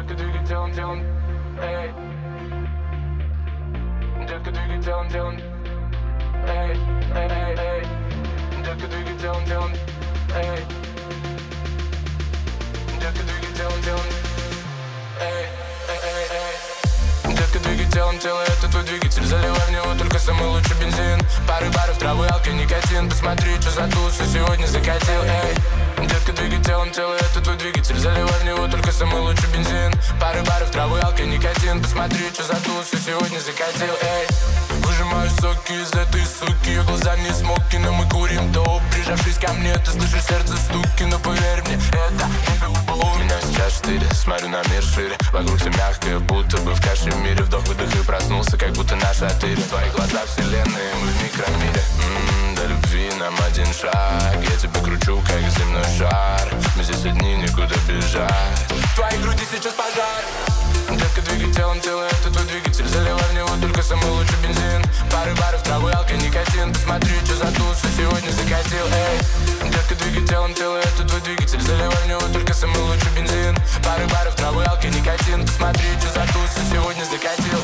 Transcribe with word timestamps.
Детка, 0.00 0.14
двигай 0.14 0.46
телом, 0.46 0.72
телом, 0.72 1.02
эй. 1.62 1.92
Детка, 4.26 4.50
двигай 4.50 4.82
телом, 4.82 5.10
телом, 5.10 5.36
эй, 6.48 6.80
эй, 7.14 7.28
эй, 7.28 7.56
эй. 7.58 7.86
Детка, 8.64 8.86
двигай 8.86 9.18
телом, 9.18 9.44
телом, 9.44 9.70
эй. 10.36 10.64
Детка, 12.98 13.22
двигай 13.24 13.54
телом, 13.54 13.82
телом, 13.82 14.06
эй, 15.20 15.46
двигай 17.62 17.92
телом, 17.92 18.18
тело, 18.18 18.40
это 18.40 18.70
твой 18.70 18.84
двигатель. 18.84 19.26
Заливай 19.26 19.60
в 19.66 19.70
него 19.70 19.94
только 19.98 20.18
самый 20.18 20.48
лучший 20.48 20.76
бензин. 20.80 21.20
Пары 21.46 21.68
баров, 21.72 21.98
травы, 21.98 22.26
алки, 22.28 22.48
никотин 22.48 22.79
Посмотри, 23.08 23.54
что 23.60 23.70
за 23.70 23.88
тусы 23.88 24.24
сегодня 24.32 24.66
закатил, 24.66 25.22
эй. 25.22 26.06
Детка, 26.06 26.32
двигай 26.32 26.62
телом, 26.62 26.90
тело, 26.90 27.14
это 27.14 27.40
твой 27.40 27.56
двигатель 27.56 27.98
Заливай 27.98 28.40
в 28.40 28.44
него 28.44 28.66
только 28.68 28.92
самый 28.92 29.20
лучший 29.20 29.48
бензин. 29.52 29.92
Пары 30.20 30.42
баров, 30.42 30.70
травы, 30.70 30.98
алки, 31.00 31.22
никотин. 31.22 31.80
Посмотри, 31.82 32.28
что 32.32 32.44
за 32.44 32.54
тусы 32.56 32.96
сегодня 33.04 33.38
закатил, 33.38 33.94
эй. 34.02 34.26
Выжимаю 34.84 35.30
соки 35.40 35.72
из 35.72 35.90
этой 35.92 36.24
суки 36.24 36.68
Ее 36.68 36.82
глаза 36.82 37.16
не 37.16 37.30
смоки, 37.32 37.76
но 37.76 37.92
мы 37.92 38.08
курим 38.08 38.50
доп. 38.52 38.82
Прижавшись 38.92 39.38
ко 39.38 39.52
мне, 39.52 39.74
ты 39.76 39.90
слышишь 39.92 40.24
сердце 40.24 40.56
стуки 40.56 41.04
Но 41.04 41.18
поверь 41.18 41.62
мне, 41.66 41.76
это 41.76 42.26
любовь. 42.62 43.18
Меня 43.18 43.40
сейчас 43.42 43.78
штыре, 43.78 44.06
смотрю 44.12 44.48
на 44.48 44.62
мир 44.68 44.82
шире. 44.82 45.16
Вокруг 45.32 45.58
все 45.58 45.70
мягкое, 45.70 46.18
будто 46.18 46.58
бы 46.58 46.74
в 46.74 46.82
кашемире. 46.82 47.44
Вдох, 47.44 47.66
выдох 47.66 47.94
и 47.94 48.04
проснулся, 48.04 48.56
как 48.56 48.72
будто 48.72 48.96
на 48.96 49.12
шатыре. 49.14 49.62
Твои 49.62 49.90
глаза 49.90 50.24
вселенные, 50.26 50.94
мы 51.00 51.06
в 51.06 51.22
микромире. 51.22 51.82
М-м, 51.98 52.26
нам 52.26 52.29
один 53.70 53.74
шаг. 53.74 54.36
Я 54.42 54.56
тебя 54.56 54.80
кручу, 54.80 55.22
как 55.26 55.40
земной 55.50 55.84
шар. 55.96 56.54
Мы 56.76 56.84
здесь 56.84 57.04
одни, 57.04 57.36
никуда 57.36 57.74
бежать. 57.86 58.32
В 58.68 58.96
твоей 58.96 59.18
груди 59.18 59.44
сейчас 59.50 59.72
пожар. 59.74 60.24
Детка, 60.90 61.22
двигай 61.22 61.52
телом, 61.52 61.80
тело, 61.80 62.02
это 62.02 62.32
твой 62.32 62.44
двигатель 62.46 62.86
Заливай 62.88 63.22
в 63.22 63.34
него 63.34 63.48
только 63.60 63.82
самый 63.82 64.10
лучший 64.10 64.36
бензин. 64.42 64.82
Пары 65.10 65.34
баров, 65.36 65.62
травы, 65.62 65.92
алка, 65.92 66.14
никотин. 66.14 66.72
Посмотри, 66.72 67.14
что 67.24 67.36
за 67.36 67.46
тусы 67.52 67.86
сегодня 67.96 68.30
закатил, 68.30 68.86
эй. 68.86 69.70
Детка, 69.70 69.94
двигай 69.94 70.26
телом, 70.26 70.54
тело, 70.54 70.76
это 70.78 71.04
твой 71.04 71.20
двигатель 71.20 71.60
Заливай 71.60 71.96
в 72.04 72.08
него 72.08 72.22
только 72.32 72.52
самый 72.52 72.80
лучший 72.80 73.10
бензин. 73.16 73.56
Пары 73.84 74.06
баров, 74.08 74.34
травы, 74.34 74.64
алка, 74.64 74.88
никотин. 74.88 75.46
Посмотри, 75.46 75.86
что 76.00 76.20
за 76.20 76.26
тусы 76.32 76.60
сегодня 76.72 77.04
закатил 77.04 77.60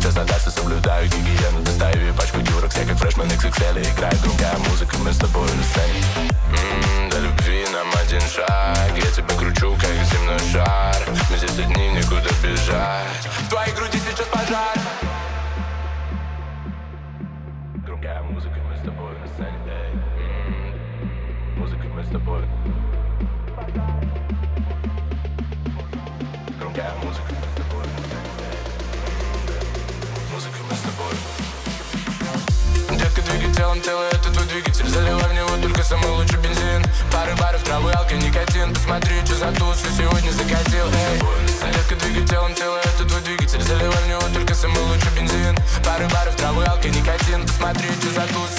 Сейчас 0.00 0.16
отдашься, 0.16 0.50
соблюдаю 0.50 1.08
гигиену. 1.08 1.62
Достаю 1.62 2.14
пачку 2.14 2.40
дюрок, 2.40 2.70
все 2.70 2.84
как 2.84 2.96
фрешмен 2.98 3.26
XXL 3.28 3.80
Играет 3.94 4.20
другая 4.22 4.56
музыка, 4.68 4.96
мы 4.98 5.12
с 5.12 5.16
тобой 5.18 5.48
на 5.52 5.62
сцене. 5.62 6.30
М-м, 6.50 7.10
До 7.10 7.18
любви 7.18 7.64
нам 7.72 7.88
один 8.02 8.20
шаг. 8.20 8.76
Я 8.96 9.10
тебя 9.10 9.34
кручу, 9.36 9.74
как 9.80 9.90
земной 10.04 10.38
шар. 10.52 10.96
Мы 11.30 11.36
здесь 11.38 11.58
одни, 11.58 11.88
никуда 11.92 12.30
бежать. 12.42 13.26
В 13.46 13.48
твоей 13.48 13.72
груди 13.74 13.98
сейчас 13.98 14.26
пожар. 14.26 14.76
Другая 17.86 18.22
музыка, 18.22 18.56
мы 18.68 18.76
с 18.76 18.80
тобой 18.84 19.12
на 19.18 19.26
сцене. 19.28 19.50
Эй. 19.66 19.92
М-м, 20.46 21.60
Музыка, 21.60 21.84
мы 21.94 22.04
с 22.04 22.08
тобой. 22.08 22.44
Другая 26.60 26.92
музыка, 27.02 27.34
тело, 33.86 34.02
это 34.10 34.32
твой 34.32 34.44
двигатель 34.46 34.88
Заливай 34.88 35.28
в 35.30 35.32
него 35.32 35.50
только 35.62 35.84
самый 35.84 36.10
лучший 36.10 36.38
бензин. 36.40 36.82
Пары 37.12 37.36
баров, 37.36 37.62
травы, 37.62 37.92
алка, 37.92 38.16
никотин. 38.16 38.74
Посмотри, 38.74 39.14
что 39.24 39.36
за 39.36 39.52
тусы 39.52 39.86
сегодня 39.96 40.30
закатил, 40.32 40.86
эй. 40.86 41.20
Детка, 41.72 41.94
двигай 41.94 42.26
тело, 42.54 42.78
это 42.78 43.04
твой 43.04 43.20
двигатель 43.22 43.62
Заливай 43.62 44.02
в 44.02 44.08
него 44.08 44.22
только 44.34 44.54
самый 44.54 44.82
лучший 44.82 45.12
бензин. 45.16 45.56
Пары 45.84 46.08
баров, 46.08 46.34
травы, 46.34 46.64
алка, 46.64 46.88
никотин. 46.88 47.46
Посмотри, 47.46 47.88
что 48.00 48.10
за 48.10 48.26
сегодня 48.34 48.55